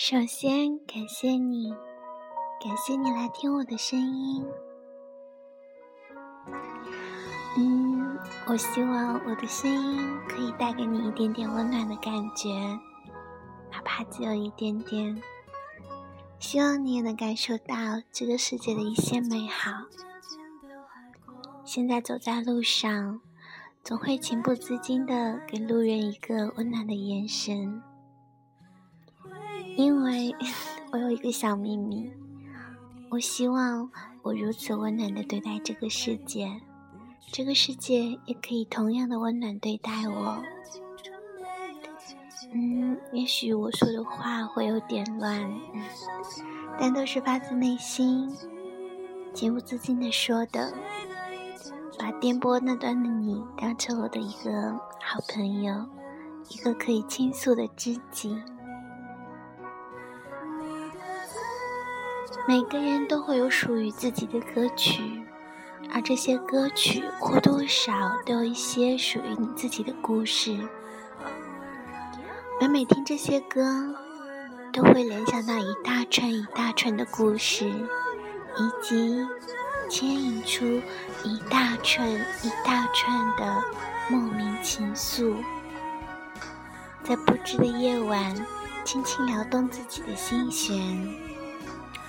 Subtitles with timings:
[0.00, 1.72] 首先，感谢你，
[2.62, 4.46] 感谢你来听我的声音。
[7.56, 8.16] 嗯，
[8.46, 12.48] 我希望我的声音可以带给你一点点温暖的感觉，
[13.72, 15.20] 哪怕只有一点点。
[16.38, 17.74] 希望你也能感受到
[18.12, 19.72] 这个世界的一些美好。
[21.64, 23.20] 现在走在路上，
[23.82, 27.82] 总会情不自禁的给路人一个温暖的眼神。
[30.92, 32.10] 我有一个小秘密，
[33.10, 33.90] 我希望
[34.22, 36.60] 我如此温暖的对待这个世界，
[37.32, 40.42] 这个世界也可以同样的温暖对待我。
[42.52, 45.52] 嗯，也许我说的话会有点乱，
[46.78, 48.34] 但都是发自内心，
[49.34, 50.72] 情不自禁的说的。
[51.98, 55.84] 把电波那端的你当成我的一个好朋友，
[56.48, 58.40] 一个可以倾诉的知己。
[62.48, 65.02] 每个人都会有属于自己的歌曲，
[65.92, 67.92] 而这些歌曲或多或少
[68.24, 70.56] 都有一些属于你自己的故事。
[72.58, 73.94] 每每听这些歌，
[74.72, 79.28] 都会联想到一大串一大串的故事，以及
[79.90, 80.64] 牵引出
[81.24, 83.62] 一大串一大串的
[84.08, 85.36] 莫名情愫，
[87.04, 88.34] 在不知的夜晚，
[88.84, 91.37] 轻轻撩动自己的心弦。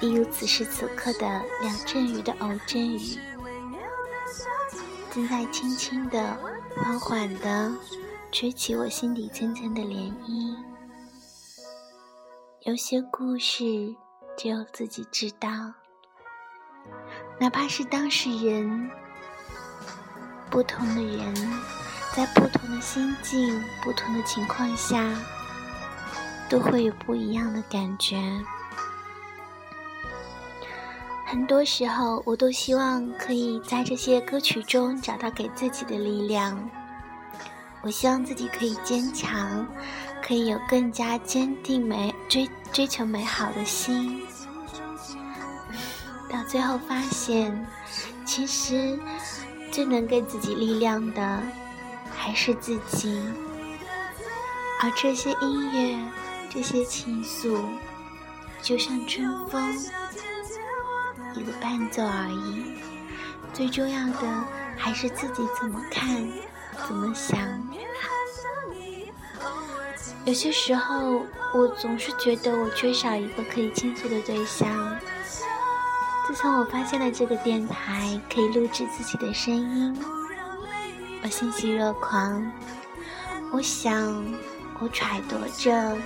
[0.00, 3.18] 例如此时此刻的梁振宇的偶阵雨，
[5.10, 6.36] 正在轻轻的、
[6.74, 7.70] 缓缓的
[8.32, 10.56] 吹起我心底层层的涟漪。
[12.62, 13.94] 有些故事
[14.38, 15.48] 只有自己知道，
[17.38, 18.90] 哪怕是当事人，
[20.50, 21.34] 不同的人，
[22.14, 25.14] 在不同的心境、不同的情况下，
[26.48, 28.16] 都会有不一样的感觉。
[31.30, 36.68] 很多时候，我都希望可以在这些歌曲中找到给自己的力量。
[37.82, 39.64] 我希望自己可以坚强，
[40.20, 44.20] 可以有更加坚定美追追求美好的心。
[46.28, 47.64] 到最后发现，
[48.24, 48.98] 其实
[49.70, 51.40] 最能给自己力量的
[52.10, 53.22] 还是自己。
[54.80, 55.96] 而这些音乐，
[56.50, 57.56] 这些情愫，
[58.60, 59.72] 就像春风。
[61.34, 62.74] 一个伴奏而已，
[63.52, 64.44] 最重要的
[64.76, 66.28] 还是自己怎么看，
[66.86, 67.38] 怎么想。
[70.24, 71.24] 有些时候，
[71.54, 74.68] 我总是觉得我缺少一个可以倾诉的对象。
[76.26, 79.96] 自从我发现了这个电台可以录制自己的声音，
[81.22, 82.52] 我欣喜若狂。
[83.52, 84.24] 我想，
[84.78, 85.96] 我揣度着，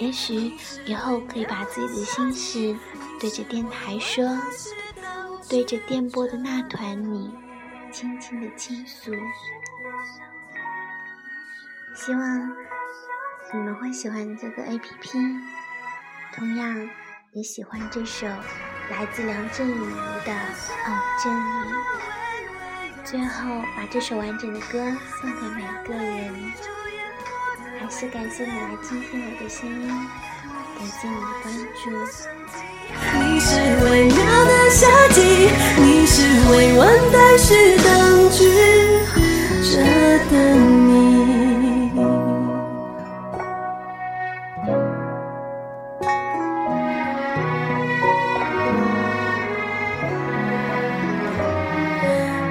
[0.00, 2.76] 也许以后可以把自己的心事。
[3.24, 4.22] 对着电台说，
[5.48, 7.34] 对着电波的那团你，
[7.90, 9.10] 轻轻的倾诉。
[11.96, 12.50] 希望
[13.54, 15.40] 你们会喜欢这个 APP，
[16.34, 16.90] 同样
[17.32, 18.26] 也喜欢这首
[18.90, 20.32] 来自梁振宇的
[20.84, 21.72] 《哦真理》。
[23.04, 26.52] 最后把这首完整的歌送给每个人，
[27.84, 29.86] 还是感谢你来倾听我的声音，
[30.78, 31.90] 感谢你的关注。
[33.18, 33.50] 你是
[33.84, 35.20] 微妙的夏季，
[35.76, 38.48] 你是未完待续当局，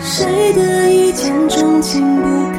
[0.00, 2.49] 谁的一见钟情不？